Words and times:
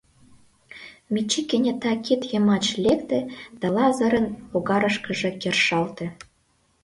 Мичи 1.13 1.41
кенета 1.49 1.93
кид 2.05 2.21
йымачше 2.31 2.75
лекте 2.85 3.19
да 3.59 3.67
Лазырын 3.75 4.27
логарышкыже 4.51 5.29
кержалте. 5.41 6.05